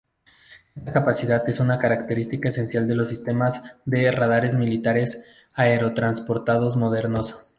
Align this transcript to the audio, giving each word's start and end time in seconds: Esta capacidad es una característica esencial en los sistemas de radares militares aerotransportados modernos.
Esta 0.75 0.93
capacidad 0.93 1.47
es 1.47 1.59
una 1.59 1.77
característica 1.77 2.49
esencial 2.49 2.89
en 2.89 2.97
los 2.97 3.09
sistemas 3.11 3.61
de 3.85 4.11
radares 4.11 4.55
militares 4.55 5.23
aerotransportados 5.53 6.75
modernos. 6.75 7.45